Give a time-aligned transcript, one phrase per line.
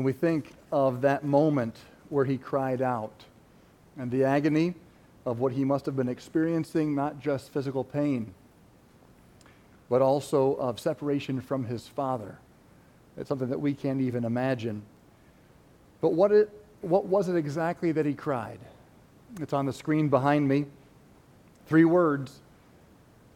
[0.00, 1.76] when we think of that moment
[2.08, 3.26] where he cried out
[3.98, 4.72] and the agony
[5.26, 8.32] of what he must have been experiencing, not just physical pain,
[9.90, 12.38] but also of separation from his father.
[13.18, 14.80] It's something that we can't even imagine.
[16.00, 16.48] But what, it,
[16.80, 18.60] what was it exactly that he cried?
[19.38, 20.64] It's on the screen behind me.
[21.66, 22.40] Three words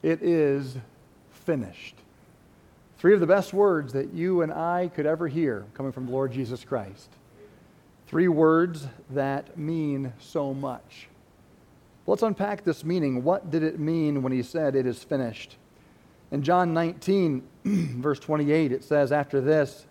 [0.02, 0.78] It is
[1.30, 1.96] finished.
[3.04, 6.12] Three of the best words that you and I could ever hear coming from the
[6.12, 7.10] Lord Jesus Christ.
[8.06, 11.08] Three words that mean so much.
[12.06, 13.22] Let's unpack this meaning.
[13.22, 15.58] What did it mean when he said, It is finished?
[16.30, 19.84] In John 19, verse 28, it says, After this,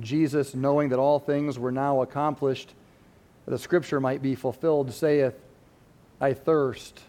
[0.00, 2.72] Jesus, knowing that all things were now accomplished,
[3.44, 5.34] that the scripture might be fulfilled, saith,
[6.22, 7.02] I thirst.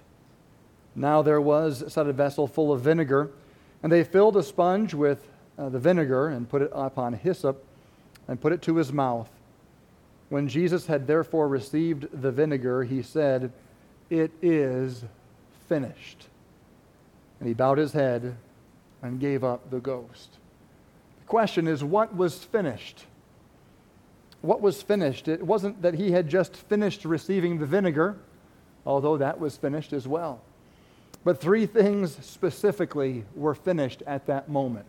[0.93, 3.31] Now there was set a vessel full of vinegar,
[3.81, 5.25] and they filled a sponge with
[5.57, 7.63] uh, the vinegar and put it upon hyssop
[8.27, 9.29] and put it to his mouth.
[10.29, 13.51] When Jesus had therefore received the vinegar, he said,
[14.09, 15.03] It is
[15.67, 16.27] finished.
[17.39, 18.35] And he bowed his head
[19.01, 20.37] and gave up the ghost.
[21.21, 23.05] The question is, what was finished?
[24.41, 25.27] What was finished?
[25.27, 28.17] It wasn't that he had just finished receiving the vinegar,
[28.85, 30.41] although that was finished as well.
[31.23, 34.87] But three things specifically were finished at that moment.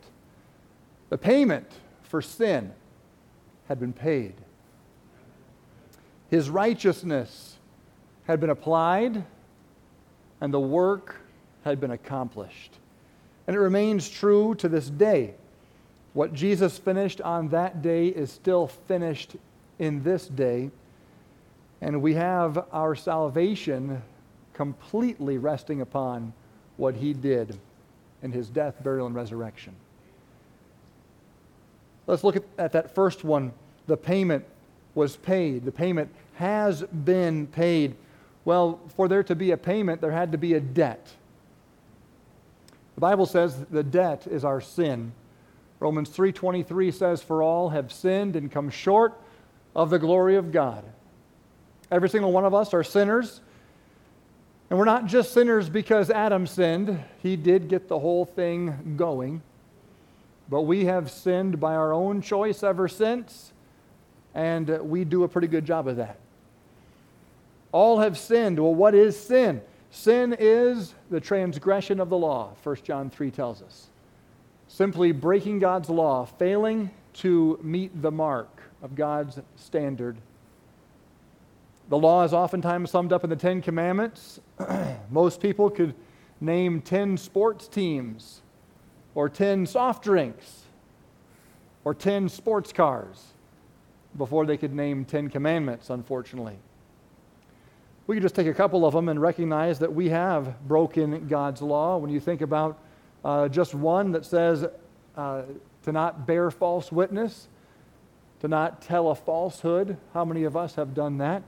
[1.09, 1.67] The payment
[2.05, 2.73] for sin
[3.69, 4.35] had been paid,
[6.29, 7.57] his righteousness
[8.25, 9.25] had been applied,
[10.41, 11.17] and the work
[11.65, 12.79] had been accomplished.
[13.47, 15.35] And it remains true to this day.
[16.13, 19.37] What Jesus finished on that day is still finished
[19.79, 20.71] in this day.
[21.81, 24.03] And we have our salvation
[24.61, 26.35] completely resting upon
[26.77, 27.59] what he did
[28.23, 29.75] in his death, burial, and resurrection.
[32.07, 33.53] Let's look at, at that first one.
[33.87, 34.45] The payment
[34.95, 35.65] was paid.
[35.65, 37.95] The payment has been paid.
[38.45, 41.09] Well, for there to be a payment, there had to be a debt.
[42.97, 45.13] The Bible says the debt is our sin.
[45.79, 49.19] Romans 3:23 says for all have sinned and come short
[49.75, 50.85] of the glory of God.
[51.91, 53.41] Every single one of us are sinners.
[54.71, 57.03] And we're not just sinners because Adam sinned.
[57.23, 59.43] He did get the whole thing going.
[60.49, 63.53] But we have sinned by our own choice ever since,
[64.35, 66.19] and we do a pretty good job of that.
[67.73, 68.59] All have sinned.
[68.59, 69.61] Well, what is sin?
[69.91, 73.89] Sin is the transgression of the law, 1 John 3 tells us.
[74.69, 80.17] Simply breaking God's law, failing to meet the mark of God's standard.
[81.91, 84.41] The law is oftentimes summed up in the Ten Commandments.
[85.11, 85.95] Most people could
[86.41, 88.41] name 10 sports teams,
[89.15, 90.63] or 10 soft drinks,
[91.85, 93.35] or 10 sports cars
[94.17, 96.57] before they could name 10 commandments, unfortunately
[98.11, 101.63] we could just take a couple of them and recognize that we have broken God's
[101.63, 101.97] law.
[101.97, 102.77] When you think about
[103.25, 104.67] uh, just one that says
[105.17, 105.43] uh,
[105.85, 107.47] to not bear false witness,
[108.41, 111.45] to not tell a falsehood, how many of us have done that?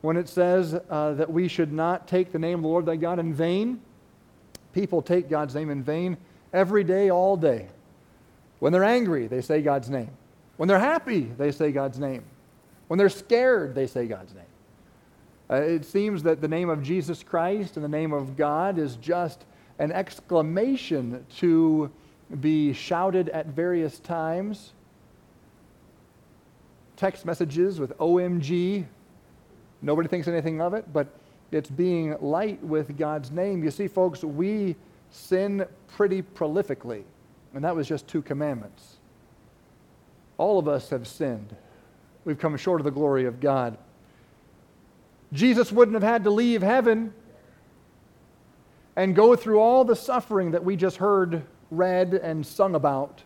[0.00, 2.96] When it says uh, that we should not take the name of the Lord thy
[2.96, 3.80] God in vain,
[4.72, 6.16] people take God's name in vain
[6.52, 7.68] every day, all day.
[8.60, 10.10] When they're angry, they say God's name.
[10.56, 12.24] When they're happy, they say God's name.
[12.88, 14.44] When they're scared, they say God's name.
[15.50, 18.96] Uh, it seems that the name of Jesus Christ and the name of God is
[18.96, 19.44] just
[19.78, 21.90] an exclamation to
[22.40, 24.72] be shouted at various times.
[26.96, 28.86] Text messages with OMG.
[29.82, 31.08] Nobody thinks anything of it, but
[31.52, 33.64] it's being light with God's name.
[33.64, 34.76] You see, folks, we
[35.10, 37.02] sin pretty prolifically,
[37.54, 38.98] and that was just two commandments.
[40.38, 41.54] All of us have sinned.
[42.24, 43.76] We've come short of the glory of God.
[45.32, 47.12] Jesus wouldn't have had to leave heaven
[48.96, 53.22] and go through all the suffering that we just heard read and sung about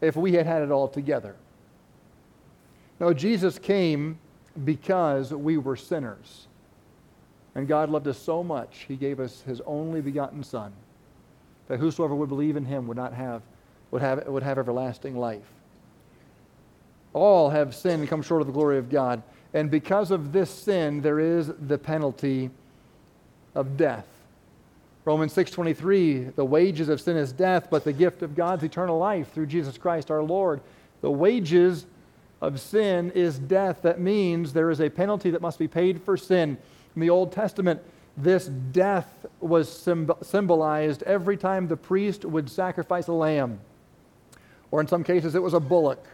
[0.00, 1.36] if we had had it all together.
[2.98, 4.18] No, Jesus came
[4.64, 6.46] because we were sinners.
[7.54, 10.72] And God loved us so much, he gave us his only begotten Son,
[11.68, 13.42] that whosoever would believe in him would not have,
[13.90, 15.48] would have, would have everlasting life.
[17.12, 19.22] All have sinned and come short of the glory of God.
[19.54, 22.50] And because of this sin, there is the penalty
[23.54, 24.06] of death.
[25.06, 29.32] Romans 6:23, the wages of sin is death, but the gift of God's eternal life
[29.32, 30.60] through Jesus Christ our Lord.
[31.00, 31.86] The wages
[32.46, 33.82] of sin is death.
[33.82, 36.56] That means there is a penalty that must be paid for sin.
[36.94, 37.80] In the Old Testament,
[38.16, 39.68] this death was
[40.22, 43.60] symbolized every time the priest would sacrifice a lamb
[44.70, 46.04] or in some cases, it was a bullock.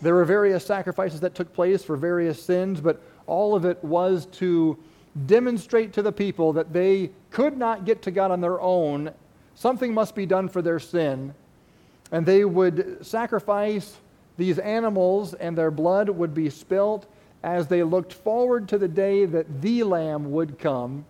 [0.00, 4.26] There were various sacrifices that took place for various sins, but all of it was
[4.26, 4.78] to
[5.26, 9.10] demonstrate to the people that they could not get to God on their own.
[9.54, 11.34] Something must be done for their sin.
[12.12, 13.96] And they would sacrifice
[14.36, 17.06] these animals, and their blood would be spilt
[17.42, 21.04] as they looked forward to the day that the Lamb would come,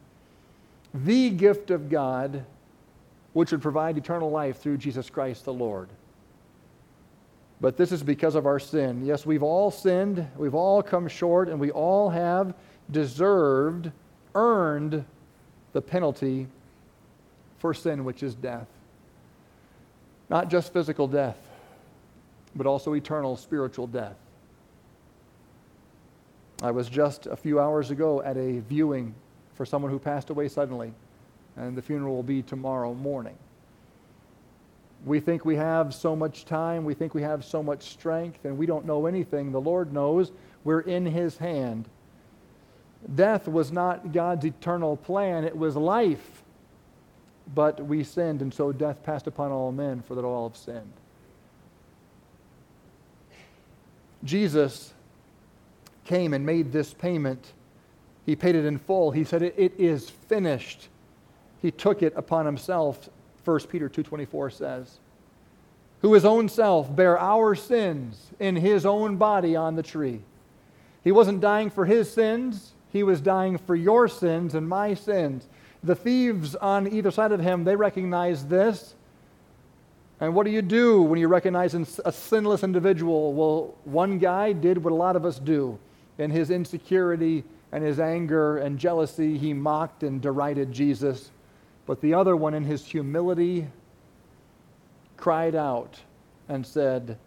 [0.93, 2.45] the gift of God,
[3.33, 5.89] which would provide eternal life through Jesus Christ the Lord.
[7.61, 9.07] But this is because of our sin.
[9.07, 12.55] Yes, we've all sinned, we've all come short, and we all have
[12.91, 13.91] deserved,
[14.35, 15.05] earned
[15.73, 16.47] the penalty
[17.59, 18.67] for sin, which is death.
[20.29, 21.39] Not just physical death,
[22.57, 24.17] but also eternal spiritual death.
[26.63, 29.15] I was just a few hours ago at a viewing
[29.55, 30.93] for someone who passed away suddenly,
[31.57, 33.37] and the funeral will be tomorrow morning.
[35.05, 38.57] We think we have so much time, we think we have so much strength, and
[38.57, 39.53] we don't know anything.
[39.53, 40.33] The Lord knows
[40.65, 41.89] we're in His hand.
[43.15, 46.43] Death was not God's eternal plan, it was life.
[47.55, 50.93] But we sinned, and so death passed upon all men, for that all have sinned.
[54.25, 54.93] Jesus
[56.05, 57.53] came and made this payment.
[58.27, 59.11] He paid it in full.
[59.11, 60.89] He said, It, is finished.
[61.61, 63.09] He took it upon himself
[63.45, 64.99] 1 Peter 2:24 says,
[66.05, 70.21] who his own self bare our sins in his own body on the tree.
[71.03, 75.49] He wasn't dying for his sins, he was dying for your sins and my sins.
[75.83, 78.95] The thieves on either side of him, they recognized this.
[80.25, 83.35] And what do you do when you recognize a sinless individual?
[83.35, 85.79] Well, one guy did what a lot of us do.
[86.17, 91.31] In his insecurity and his anger and jealousy, he mocked and derided Jesus.
[91.85, 93.67] But the other one, in his humility,
[95.19, 96.01] cried out
[96.49, 97.19] and said,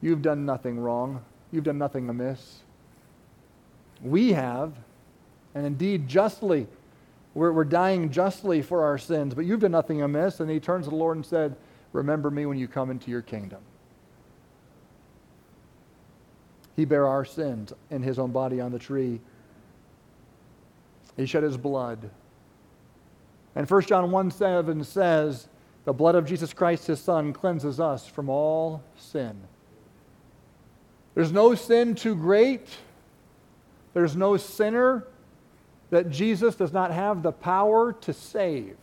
[0.00, 1.22] You've done nothing wrong.
[1.52, 2.60] You've done nothing amiss.
[4.02, 4.72] We have,
[5.54, 6.68] and indeed justly.
[7.34, 10.40] We're, we're dying justly for our sins, but you've done nothing amiss.
[10.40, 11.54] And he turns to the Lord and said,
[11.96, 13.60] Remember me when you come into your kingdom.
[16.76, 19.20] He bare our sins in his own body on the tree.
[21.16, 22.10] He shed his blood
[23.56, 25.48] and 1 John 1 7 says,
[25.86, 29.34] The blood of Jesus Christ, his Son, cleanses us from all sin.
[31.14, 32.68] There's no sin too great.
[33.94, 35.04] There's no sinner
[35.88, 38.76] that Jesus does not have the power to save.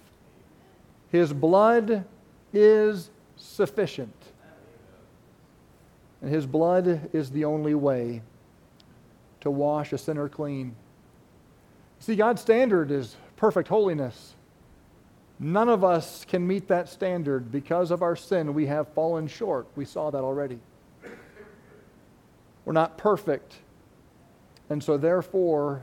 [1.11, 2.05] His blood
[2.53, 4.15] is sufficient.
[6.21, 8.21] And his blood is the only way
[9.41, 10.75] to wash a sinner clean.
[11.99, 14.35] See, God's standard is perfect holiness.
[15.39, 18.53] None of us can meet that standard because of our sin.
[18.53, 19.67] We have fallen short.
[19.75, 20.59] We saw that already.
[22.63, 23.55] We're not perfect.
[24.69, 25.81] And so, therefore,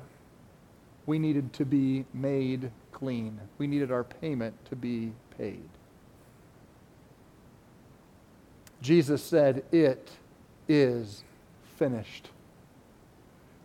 [1.04, 3.38] we needed to be made clean.
[3.58, 5.68] We needed our payment to be paid.
[8.82, 10.10] Jesus said, It
[10.68, 11.22] is
[11.76, 12.28] finished.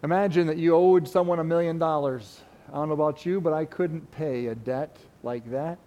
[0.04, 2.42] Imagine that you owed someone a million dollars.
[2.72, 5.78] I don't know about you, but I couldn't pay a debt like that.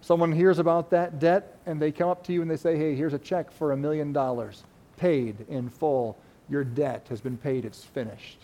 [0.00, 2.94] Someone hears about that debt and they come up to you and they say, hey,
[2.94, 4.64] here's a check for a million dollars,
[4.98, 6.18] paid in full.
[6.50, 8.38] Your debt has been paid, it's finished.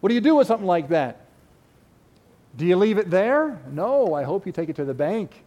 [0.00, 1.26] What do you do with something like that?
[2.56, 3.60] Do you leave it there?
[3.70, 5.44] No, I hope you take it to the bank.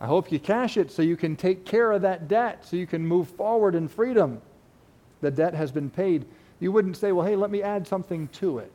[0.00, 2.86] I hope you cash it so you can take care of that debt, so you
[2.86, 4.40] can move forward in freedom.
[5.20, 6.24] The debt has been paid.
[6.58, 8.72] You wouldn't say, well, hey, let me add something to it.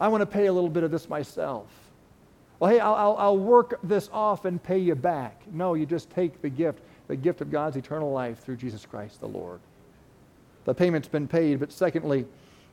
[0.00, 1.68] I want to pay a little bit of this myself.
[2.58, 5.42] Well, hey, I'll, I'll, I'll, work this off and pay you back.
[5.52, 9.20] No, you just take the gift, the gift of God's eternal life through Jesus Christ
[9.20, 9.60] the Lord.
[10.64, 12.26] The payment's been paid, but secondly,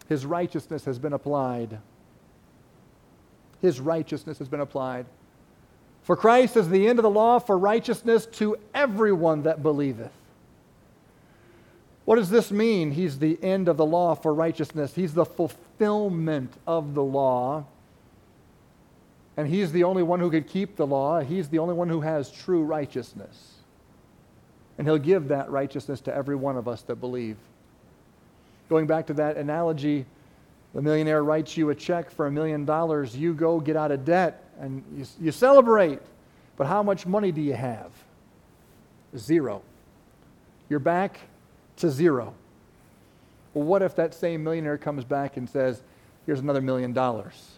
[0.08, 1.80] his righteousness has been applied.
[3.62, 5.06] His righteousness has been applied.
[6.12, 10.12] For Christ is the end of the law for righteousness to everyone that believeth.
[12.04, 12.92] What does this mean?
[12.92, 14.94] He's the end of the law for righteousness.
[14.94, 17.64] He's the fulfillment of the law.
[19.38, 21.22] And he's the only one who could keep the law.
[21.22, 23.54] He's the only one who has true righteousness.
[24.78, 27.38] And he'll give that righteousness to every one of us that believe.
[28.68, 30.06] Going back to that analogy,
[30.74, 33.16] the millionaire writes you a check for a million dollars.
[33.16, 36.00] You go get out of debt and you, you celebrate.
[36.56, 37.92] But how much money do you have?
[39.18, 39.62] Zero.
[40.70, 41.20] You're back
[41.78, 42.34] to zero.
[43.54, 45.82] Well, what if that same millionaire comes back and says,
[46.26, 47.52] Here's another million dollars.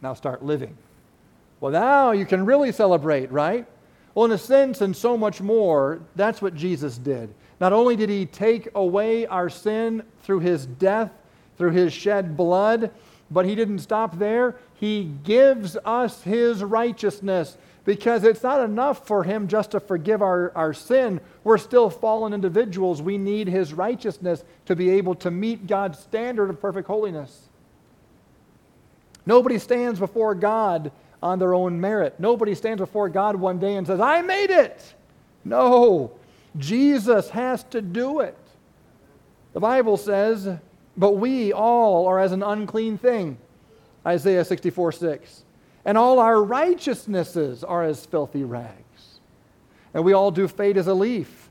[0.00, 0.76] Now start living.
[1.60, 3.66] Well, now you can really celebrate, right?
[4.14, 7.32] Well, in a sense, and so much more, that's what Jesus did.
[7.60, 11.12] Not only did he take away our sin through his death,
[11.58, 12.90] through his shed blood,
[13.30, 14.56] but he didn't stop there.
[14.74, 20.52] He gives us his righteousness because it's not enough for him just to forgive our,
[20.54, 21.20] our sin.
[21.44, 23.00] We're still fallen individuals.
[23.00, 27.48] We need his righteousness to be able to meet God's standard of perfect holiness.
[29.26, 32.18] Nobody stands before God on their own merit.
[32.18, 34.94] Nobody stands before God one day and says, I made it.
[35.44, 36.12] No,
[36.56, 38.36] Jesus has to do it.
[39.52, 40.58] The Bible says,
[41.00, 43.38] but we all are as an unclean thing.
[44.06, 45.44] Isaiah 64 6
[45.84, 49.20] and all our righteousnesses are as filthy rags.
[49.94, 51.48] And we all do fade as a leaf.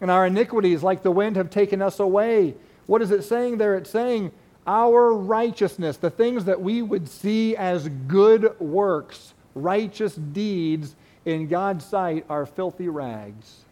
[0.00, 2.54] And our iniquities, like the wind, have taken us away.
[2.86, 3.76] What is it saying there?
[3.76, 4.32] It's saying
[4.66, 11.84] our righteousness, the things that we would see as good works, righteous deeds in God's
[11.84, 13.64] sight, are filthy rags.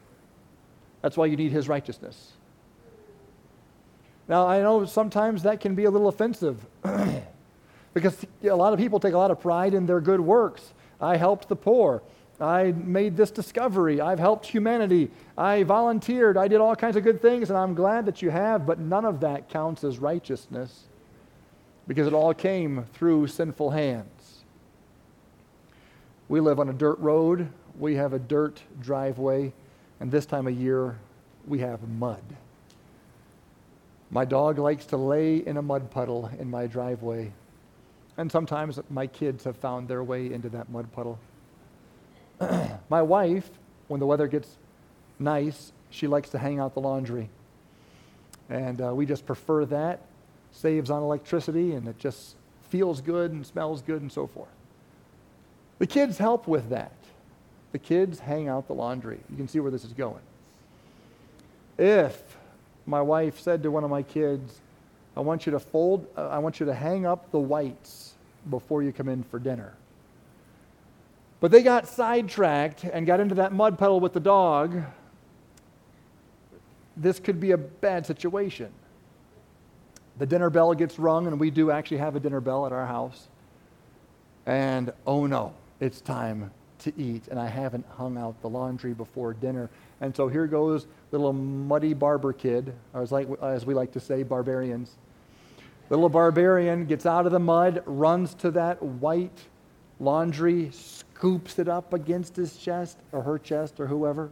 [1.02, 2.32] That's why you need His righteousness.
[4.30, 6.64] Now, I know sometimes that can be a little offensive.
[7.92, 10.72] Because a lot of people take a lot of pride in their good works.
[11.00, 12.04] I helped the poor.
[12.40, 14.00] I made this discovery.
[14.00, 15.10] I've helped humanity.
[15.36, 16.36] I volunteered.
[16.36, 19.04] I did all kinds of good things, and I'm glad that you have, but none
[19.04, 20.84] of that counts as righteousness
[21.88, 24.44] because it all came through sinful hands.
[26.28, 27.48] We live on a dirt road.
[27.76, 29.52] We have a dirt driveway,
[29.98, 30.96] and this time of year,
[31.44, 32.22] we have mud.
[34.10, 37.32] My dog likes to lay in a mud puddle in my driveway
[38.20, 41.18] and sometimes my kids have found their way into that mud puddle.
[42.90, 43.48] my wife,
[43.88, 44.58] when the weather gets
[45.18, 47.30] nice, she likes to hang out the laundry.
[48.50, 50.00] And uh, we just prefer that.
[50.52, 52.34] Saves on electricity and it just
[52.68, 54.50] feels good and smells good and so forth.
[55.78, 56.92] The kids help with that.
[57.72, 59.20] The kids hang out the laundry.
[59.30, 60.20] You can see where this is going.
[61.78, 62.29] If
[62.90, 64.60] my wife said to one of my kids,
[65.16, 68.14] I want you to fold, uh, I want you to hang up the whites
[68.50, 69.74] before you come in for dinner.
[71.38, 74.82] But they got sidetracked and got into that mud puddle with the dog.
[76.96, 78.70] This could be a bad situation.
[80.18, 82.86] The dinner bell gets rung, and we do actually have a dinner bell at our
[82.86, 83.28] house.
[84.44, 89.32] And oh no, it's time to eat, and I haven't hung out the laundry before
[89.32, 89.70] dinner.
[90.00, 94.00] And so here goes little muddy barber kid, or as, like, as we like to
[94.00, 94.96] say, barbarians
[95.90, 99.38] little barbarian gets out of the mud, runs to that white
[99.98, 104.30] laundry, scoops it up against his chest or her chest or whoever.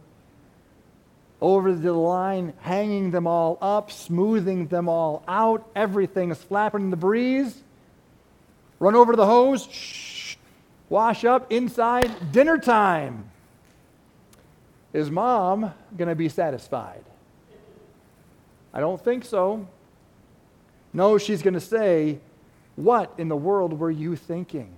[1.41, 5.69] Over the line, hanging them all up, smoothing them all out.
[5.75, 7.61] Everything is flapping in the breeze.
[8.79, 10.35] Run over to the hose, shh,
[10.89, 13.29] wash up inside, dinner time.
[14.93, 17.03] Is mom going to be satisfied?
[18.73, 19.67] I don't think so.
[20.93, 22.19] No, she's going to say,
[22.75, 24.71] What in the world were you thinking?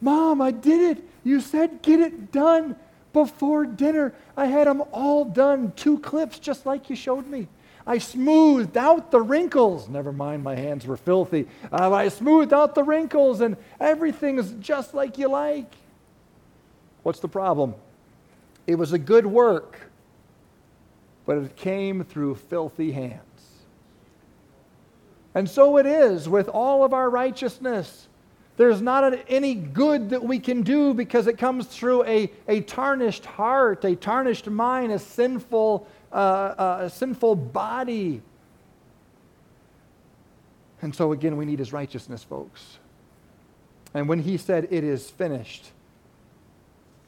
[0.00, 1.04] Mom, I did it.
[1.24, 2.76] You said get it done
[3.12, 4.14] before dinner.
[4.36, 7.48] I had them all done, two clips just like you showed me.
[7.86, 9.88] I smoothed out the wrinkles.
[9.88, 11.46] Never mind, my hands were filthy.
[11.72, 15.72] Uh, I smoothed out the wrinkles, and everything's just like you like.
[17.04, 17.74] What's the problem?
[18.66, 19.90] It was a good work,
[21.24, 23.20] but it came through filthy hands.
[25.34, 28.08] And so it is with all of our righteousness.
[28.56, 33.26] There's not any good that we can do because it comes through a, a tarnished
[33.26, 38.22] heart, a tarnished mind, a sinful, uh, uh, a sinful body.
[40.80, 42.78] And so, again, we need his righteousness, folks.
[43.92, 45.70] And when he said, It is finished,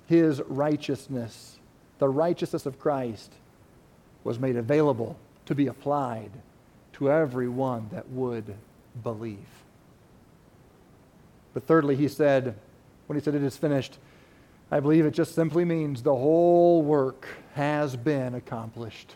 [0.08, 1.58] his righteousness,
[1.98, 3.32] the righteousness of Christ,
[4.24, 6.30] was made available to be applied
[6.94, 8.54] to everyone that would
[9.02, 9.38] believe.
[11.54, 12.54] But thirdly, he said,
[13.06, 13.98] when he said it is finished,
[14.70, 19.14] I believe it just simply means the whole work has been accomplished.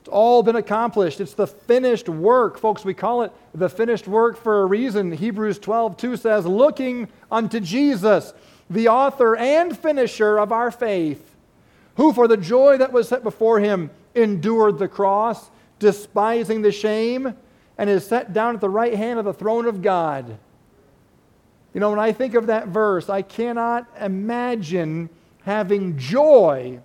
[0.00, 1.20] It's all been accomplished.
[1.20, 2.58] It's the finished work.
[2.58, 5.12] Folks, we call it the finished work for a reason.
[5.12, 8.32] Hebrews 12, 2 says, Looking unto Jesus,
[8.70, 11.34] the author and finisher of our faith,
[11.96, 15.50] who for the joy that was set before him endured the cross
[15.80, 17.34] despising the shame,
[17.76, 20.38] and is set down at the right hand of the throne of God.
[21.72, 25.08] You know, when I think of that verse, I cannot imagine
[25.44, 26.80] having joy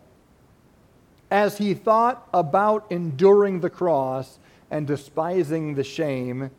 [1.30, 4.40] as he thought about enduring the cross
[4.72, 6.50] and despising the shame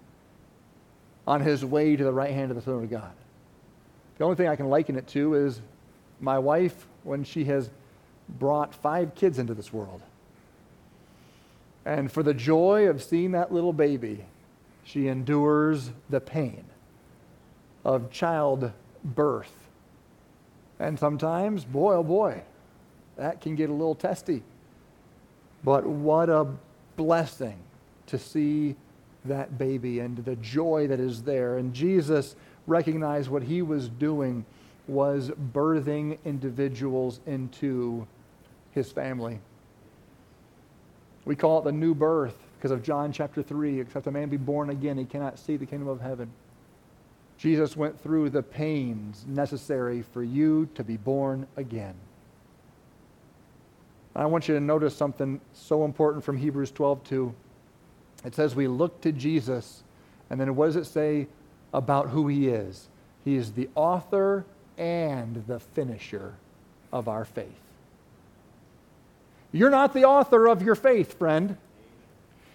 [1.27, 3.13] on his way to the right hand of the throne of God.
[4.19, 5.61] The only thing I can liken it to is
[6.21, 7.71] my wife when she has
[8.29, 10.03] brought five kids into this world.
[11.85, 14.25] And for the joy of seeing that little baby,
[14.83, 16.65] she endures the pain
[17.85, 19.53] of childbirth.
[20.79, 22.43] And sometimes, boy, oh boy,
[23.17, 24.43] that can get a little testy.
[25.63, 26.47] But what a
[26.97, 27.59] blessing
[28.07, 28.77] to see
[29.25, 31.59] that baby and the joy that is there.
[31.59, 34.45] And Jesus recognized what he was doing
[34.89, 38.07] was birthing individuals into
[38.73, 39.41] his family.
[41.25, 43.81] We call it the new birth because of John chapter 3.
[43.81, 46.31] Except a man be born again, he cannot see the kingdom of heaven.
[47.37, 51.95] Jesus went through the pains necessary for you to be born again.
[54.15, 57.35] I want you to notice something so important from Hebrews 12 2.
[58.25, 59.83] It says we look to Jesus,
[60.31, 61.29] and then what does it say
[61.73, 62.89] about who he is?
[63.25, 64.45] He is the author
[64.79, 66.35] and the finisher
[66.93, 67.47] of our faith.
[69.53, 71.57] You're not the author of your faith, friend.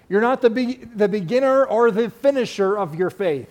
[0.08, 3.50] You're not the, be- the beginner or the finisher of your faith.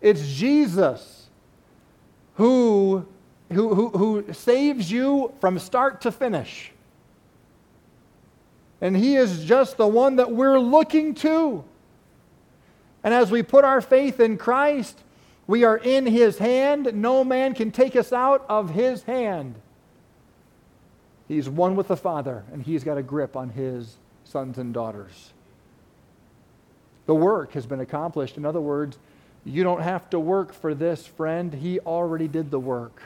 [0.00, 1.28] It's Jesus
[2.34, 3.06] who,
[3.52, 6.72] who, who, who saves you from start to finish.
[8.80, 11.64] And He is just the one that we're looking to.
[13.04, 15.00] And as we put our faith in Christ,
[15.46, 16.94] we are in His hand.
[16.94, 19.56] No man can take us out of His hand.
[21.28, 25.32] He's one with the Father, and He's got a grip on His sons and daughters.
[27.06, 28.36] The work has been accomplished.
[28.36, 28.98] In other words,
[29.44, 31.52] you don't have to work for this, friend.
[31.52, 33.02] He already did the work.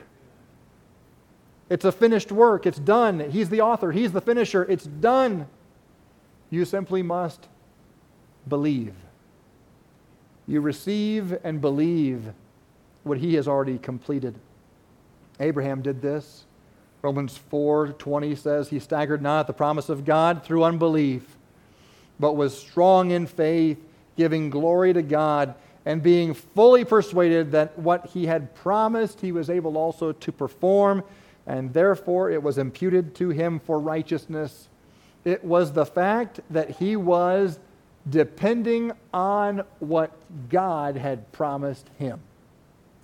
[1.71, 2.67] It's a finished work.
[2.67, 3.31] It's done.
[3.31, 4.65] He's the author, He's the finisher.
[4.65, 5.47] It's done.
[6.51, 7.49] You simply must
[8.47, 8.95] believe.
[10.47, 12.33] You receive and believe
[13.03, 14.35] what He has already completed.
[15.41, 16.45] Abraham did this.
[17.03, 21.37] Romans 4:20 says he staggered not at the promise of God through unbelief,
[22.19, 23.79] but was strong in faith,
[24.17, 25.55] giving glory to God
[25.85, 31.05] and being fully persuaded that what he had promised he was able also to perform,
[31.47, 34.69] and therefore it was imputed to him for righteousness.
[35.25, 37.61] It was the fact that he was
[38.09, 40.13] depending on what
[40.49, 42.21] God had promised him.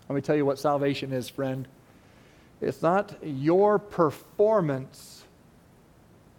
[0.08, 1.66] Let me tell you what salvation is, friend.
[2.60, 5.24] It's not your performance,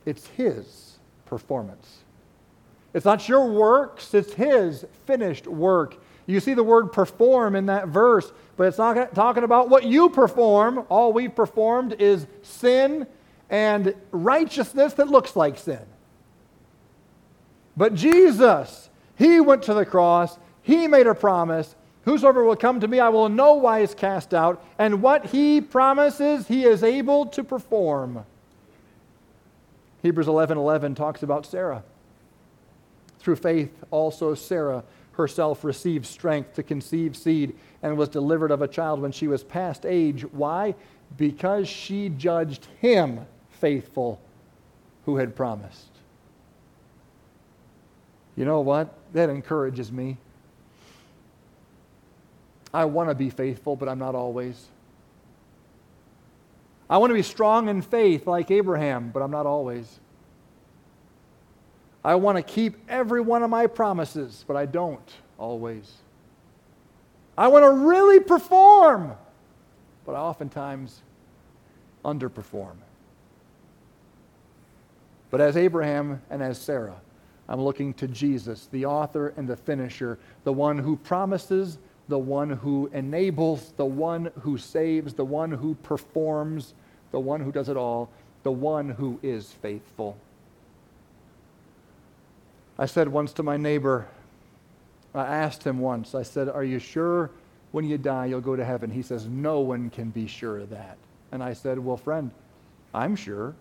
[0.05, 1.97] it's his performance.
[2.93, 5.97] It's not your works, it's his finished work.
[6.25, 10.09] You see the word perform in that verse, but it's not talking about what you
[10.09, 10.85] perform.
[10.87, 13.07] All we've performed is sin
[13.49, 15.81] and righteousness that looks like sin.
[17.75, 21.75] But Jesus, He went to the cross, He made a promise.
[22.05, 24.63] Whosoever will come to me, I will in no wise cast out.
[24.77, 28.25] And what He promises, He is able to perform.
[30.01, 31.83] Hebrews 11 11 talks about Sarah.
[33.19, 34.83] Through faith, also Sarah
[35.13, 39.43] herself received strength to conceive seed and was delivered of a child when she was
[39.43, 40.23] past age.
[40.33, 40.75] Why?
[41.17, 44.19] Because she judged him faithful
[45.05, 45.92] who had promised.
[48.35, 48.93] You know what?
[49.13, 50.17] That encourages me.
[52.73, 54.67] I want to be faithful, but I'm not always.
[56.89, 59.99] I want to be strong in faith like Abraham, but I'm not always.
[62.03, 65.91] I want to keep every one of my promises, but I don't always.
[67.37, 69.13] I want to really perform,
[70.05, 71.01] but I oftentimes
[72.03, 72.75] underperform.
[75.31, 76.99] But as Abraham and as Sarah,
[77.53, 82.49] I'm looking to Jesus, the author and the finisher, the one who promises, the one
[82.49, 86.73] who enables, the one who saves, the one who performs,
[87.11, 88.09] the one who does it all,
[88.41, 90.17] the one who is faithful.
[92.79, 94.07] I said once to my neighbor,
[95.13, 97.29] I asked him once, I said, Are you sure
[97.71, 98.89] when you die you'll go to heaven?
[98.89, 100.97] He says, No one can be sure of that.
[101.31, 102.31] And I said, Well, friend,
[102.95, 103.53] I'm sure.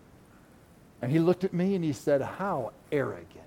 [1.02, 3.42] And he looked at me and he said, How arrogant.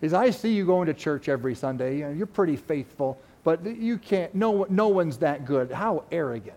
[0.00, 1.98] Said, I see you going to church every Sunday.
[1.98, 5.70] You're pretty faithful, but you can't, no, no one's that good.
[5.72, 6.56] How arrogant.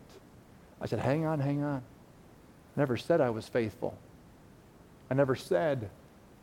[0.82, 1.78] I said, Hang on, hang on.
[1.78, 3.97] I never said I was faithful.
[5.10, 5.89] I never said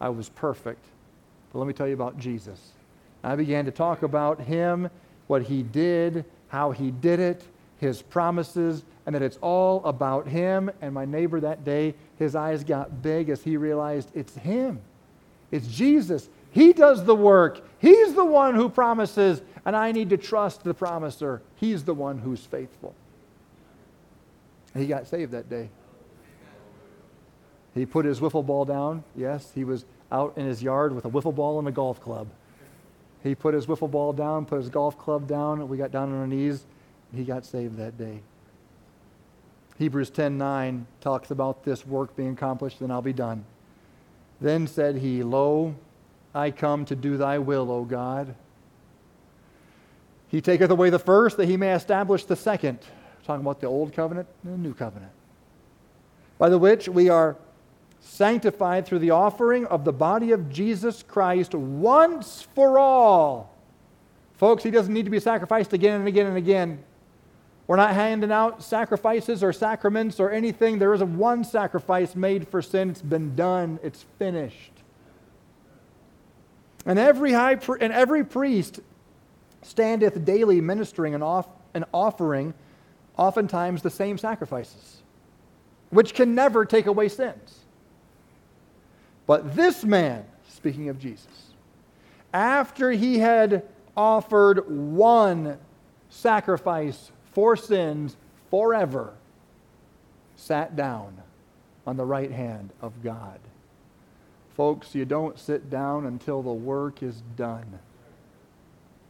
[0.01, 0.85] I was perfect.
[1.53, 2.73] But let me tell you about Jesus.
[3.23, 4.91] I began to talk about him,
[5.29, 7.45] what he did, how he did it,
[7.79, 10.71] his promises, and that it's all about him.
[10.81, 14.81] And my neighbor that day, his eyes got big as he realized it's him.
[15.55, 16.29] It's Jesus.
[16.51, 17.65] He does the work.
[17.79, 21.43] He's the one who promises, and I need to trust the promiser.
[21.55, 22.93] He's the one who's faithful.
[24.77, 25.71] He got saved that day.
[27.73, 29.05] He put his wiffle ball down.
[29.15, 32.27] Yes, he was out in his yard with a wiffle ball and a golf club.
[33.23, 36.11] He put his wiffle ball down, put his golf club down, and we got down
[36.11, 36.67] on our knees.
[37.15, 38.23] he got saved that day.
[39.79, 43.45] Hebrews 10:9 talks about this work being accomplished, then I'll be done.
[44.45, 45.75] Then said he, Lo,
[46.35, 48.35] I come to do thy will, O God.
[50.29, 52.81] He taketh away the first that he may establish the second.
[53.25, 55.13] talking about the old covenant and the new covenant.
[56.37, 57.39] By the which we are
[58.01, 63.57] sanctified through the offering of the body of Jesus Christ once for all.
[64.35, 66.85] Folks, he doesn't need to be sacrificed again and again and again.
[67.67, 70.79] We're not handing out sacrifices or sacraments or anything.
[70.79, 72.91] There is a one sacrifice made for sin.
[72.91, 73.79] It's been done.
[73.83, 74.73] It's finished.
[76.85, 78.81] And every high and every priest
[79.63, 82.53] standeth daily ministering and, off, and offering
[83.17, 85.03] oftentimes the same sacrifices,
[85.89, 87.61] which can never take away sins.
[89.27, 91.55] But this man, speaking of Jesus,
[92.35, 95.57] after he had offered one
[96.11, 98.17] sacrifice for sins
[98.51, 99.13] forever,
[100.37, 101.21] sat down
[101.87, 103.39] on the right hand of God.
[104.57, 107.79] Folks, you don't sit down until the work is done.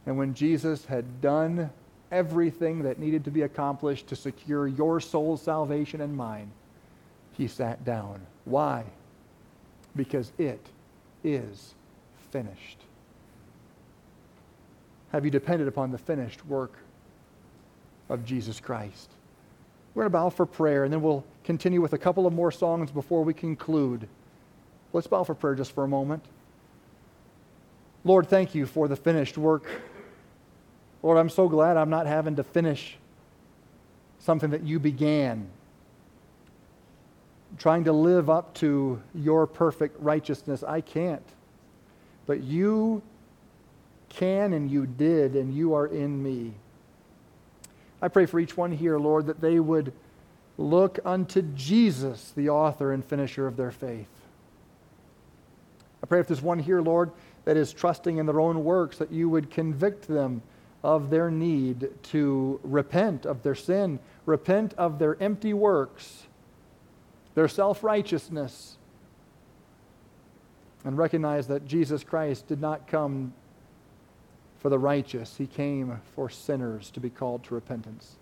[0.07, 1.69] And when Jesus had done
[2.11, 6.51] everything that needed to be accomplished to secure your soul's salvation and mine,
[7.33, 8.21] he sat down.
[8.45, 8.83] Why?
[9.95, 10.65] Because it
[11.23, 11.75] is
[12.31, 12.79] finished.
[15.11, 16.73] Have you depended upon the finished work
[18.09, 19.09] of Jesus Christ.
[19.93, 22.51] We're going to bow for prayer, and then we'll continue with a couple of more
[22.51, 24.07] songs before we conclude.
[24.91, 26.23] Let's bow for prayer just for a moment.
[28.03, 29.67] Lord, thank you for the finished work.
[31.01, 32.97] Lord, I'm so glad I'm not having to finish
[34.19, 35.47] something that you began.
[37.57, 40.63] Trying to live up to your perfect righteousness.
[40.63, 41.25] I can't.
[42.25, 43.01] But you
[44.09, 46.53] can and you did, and you are in me.
[48.05, 49.91] I pray for each one here, Lord, that they would
[50.59, 54.11] look unto Jesus, the author and finisher of their faith.
[56.03, 57.09] I pray if there's one here, Lord,
[57.45, 60.43] that is trusting in their own works, that you would convict them
[60.83, 66.27] of their need to repent of their sin, repent of their empty works,
[67.33, 68.77] their self righteousness,
[70.83, 73.33] and recognize that Jesus Christ did not come
[74.59, 75.37] for the righteous.
[75.37, 78.15] He came for sinners to be called to repentance.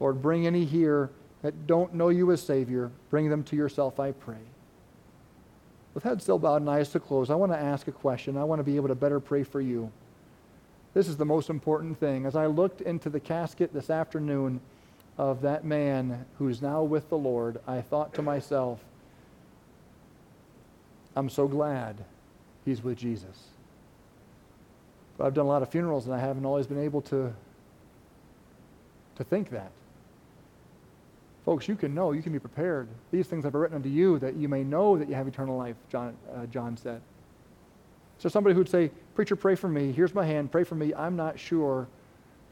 [0.00, 1.10] Lord, bring any here
[1.42, 4.38] that don't know you as Savior, bring them to yourself, I pray.
[5.94, 8.36] With head still bowed and eyes to close, I want to ask a question.
[8.36, 9.92] I want to be able to better pray for you.
[10.92, 12.26] This is the most important thing.
[12.26, 14.60] As I looked into the casket this afternoon
[15.18, 18.80] of that man who's now with the Lord, I thought to myself,
[21.14, 22.04] I'm so glad
[22.64, 23.53] he's with Jesus.
[25.16, 27.32] But I've done a lot of funerals and I haven't always been able to,
[29.16, 29.70] to think that.
[31.44, 32.88] Folks, you can know, you can be prepared.
[33.10, 35.76] These things I've written unto you that you may know that you have eternal life,
[35.90, 37.02] John, uh, John said.
[38.18, 39.92] So somebody who'd say, Preacher, pray for me.
[39.92, 40.50] Here's my hand.
[40.50, 40.94] Pray for me.
[40.94, 41.86] I'm not sure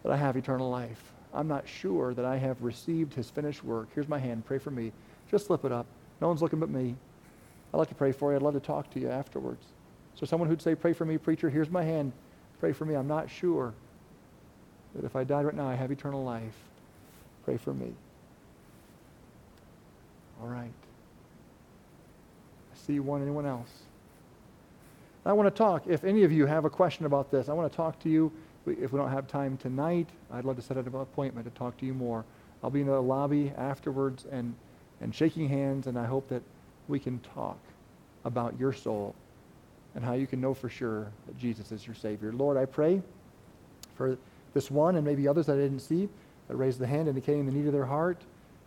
[0.03, 1.13] that I have eternal life.
[1.33, 3.89] I'm not sure that I have received his finished work.
[3.95, 4.45] Here's my hand.
[4.45, 4.93] Pray for me.
[5.31, 5.87] Just slip it up.
[6.21, 6.95] No one's looking but me.
[7.73, 8.37] I'd like to pray for you.
[8.37, 9.65] I'd love to talk to you afterwards.
[10.15, 12.13] So someone who'd say, Pray for me, preacher, here's my hand.
[12.63, 12.95] Pray for me.
[12.95, 13.75] I'm not sure
[14.95, 16.55] that if I died right now, I have eternal life.
[17.45, 17.93] Pray for me.
[20.41, 20.71] All right.
[22.73, 23.21] I see one.
[23.21, 23.69] Anyone else?
[25.27, 25.89] I want to talk.
[25.89, 28.31] If any of you have a question about this, I want to talk to you.
[28.65, 31.77] If we don't have time tonight, I'd love to set up an appointment to talk
[31.79, 32.25] to you more.
[32.63, 34.55] I'll be in the lobby afterwards and,
[35.01, 36.43] and shaking hands, and I hope that
[36.87, 37.59] we can talk
[38.25, 39.17] about your soul
[39.95, 42.33] and how you can know for sure that Jesus is your Savior.
[42.33, 43.03] Lord, I pray
[43.95, 44.17] for
[44.55, 46.09] this one and maybe others that I didn't see
[46.49, 48.21] that raised the hand indicating the need of their heart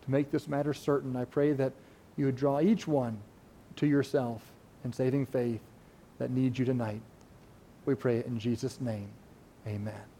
[0.03, 1.15] to make this matter certain.
[1.15, 1.73] I pray that
[2.17, 3.17] you would draw each one
[3.77, 4.41] to yourself
[4.83, 5.61] in saving faith
[6.19, 7.01] that needs you tonight.
[7.85, 9.09] We pray it in Jesus' name.
[9.67, 10.14] Amen.